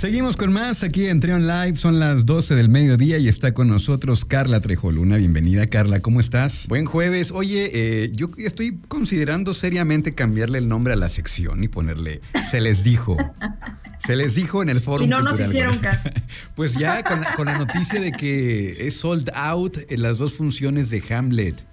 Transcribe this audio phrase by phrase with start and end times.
[0.00, 1.76] Seguimos con más aquí en Trion Live.
[1.76, 5.18] Son las 12 del mediodía y está con nosotros Carla Trejoluna.
[5.18, 6.00] Bienvenida, Carla.
[6.00, 6.66] ¿Cómo estás?
[6.68, 7.30] Buen jueves.
[7.32, 12.62] Oye, eh, yo estoy considerando seriamente cambiarle el nombre a la sección y ponerle Se
[12.62, 13.18] les dijo.
[13.98, 15.04] Se les dijo en el foro.
[15.04, 16.08] Y no nos hicieron caso.
[16.54, 20.32] Pues ya con la, con la noticia de que es sold out en las dos
[20.32, 21.66] funciones de Hamlet.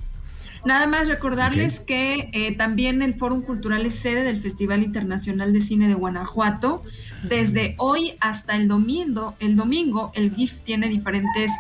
[0.64, 5.60] Nada más recordarles que eh, también el Fórum Cultural es sede del Festival Internacional de
[5.60, 6.82] Cine de Guanajuato.
[7.24, 11.50] Desde hoy hasta el domingo, el domingo, el GIF tiene diferentes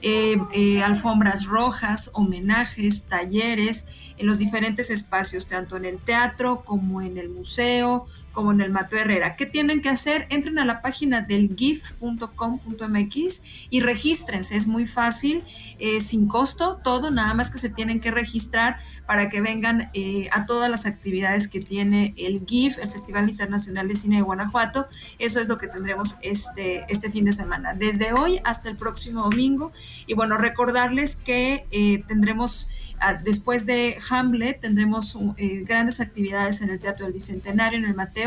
[0.00, 7.02] eh, eh, alfombras rojas, homenajes, talleres en los diferentes espacios, tanto en el teatro como
[7.02, 9.34] en el museo, como en el Mato Herrera.
[9.34, 10.26] ¿Qué tienen que hacer?
[10.28, 14.56] Entren a la página del gif.com.mx y regístrense.
[14.56, 15.42] Es muy fácil,
[15.78, 20.28] eh, sin costo, todo, nada más que se tienen que registrar para que vengan eh,
[20.32, 24.86] a todas las actividades que tiene el GIF, el Festival Internacional de Cine de Guanajuato.
[25.18, 29.22] Eso es lo que tendremos este, este fin de semana, desde hoy hasta el próximo
[29.22, 29.72] domingo.
[30.06, 32.68] Y bueno, recordarles que eh, tendremos
[33.00, 38.25] ah, después de Hamlet tendremos grandes actividades en el Teatro del Bicentenario, en el Mateo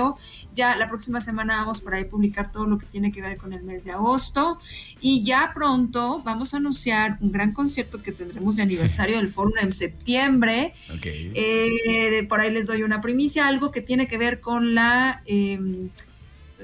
[0.54, 3.38] Ya la próxima semana vamos por ahí a publicar todo lo que tiene que ver
[3.38, 4.60] con el mes de agosto.
[5.00, 9.52] Y ya pronto vamos a anunciar un gran concierto que tendremos de aniversario del foro
[9.62, 10.74] en septiembre.
[11.04, 15.22] Eh, por ahí les doy una primicia, algo que tiene que ver con la...
[15.26, 15.90] Em,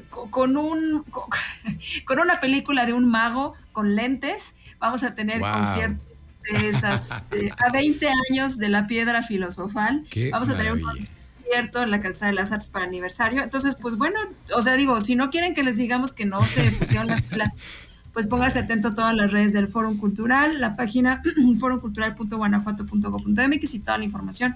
[0.10, 1.06] con un
[2.06, 4.56] con una película de un mago con lentes.
[4.80, 6.14] Vamos a tener conciertos
[6.51, 7.24] de esas a
[7.71, 10.03] 20 años de la piedra filosofal.
[10.31, 13.44] Vamos a tener un concierto en la Calzada de las Artes para aniversario.
[13.44, 14.19] Entonces, pues bueno,
[14.56, 17.50] o sea, digo, si no quieren que les digamos que no se pusieron las pilas,
[18.13, 21.24] pues póngase atento a todas las redes del Foro Cultural, la página
[21.59, 24.56] forumcultural.guanajuato.gov.mx y toda la información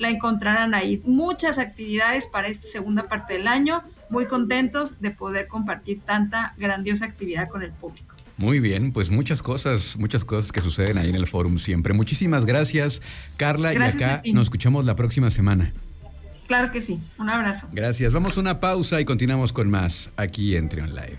[0.00, 1.00] la encontrarán ahí.
[1.04, 3.82] Muchas actividades para esta segunda parte del año.
[4.08, 8.09] Muy contentos de poder compartir tanta grandiosa actividad con el público.
[8.40, 11.92] Muy bien, pues muchas cosas, muchas cosas que suceden ahí en el forum siempre.
[11.92, 13.02] Muchísimas gracias,
[13.36, 15.74] Carla, y acá nos escuchamos la próxima semana.
[16.46, 17.68] Claro que sí, un abrazo.
[17.70, 21.18] Gracias, vamos a una pausa y continuamos con más aquí en Trion Live.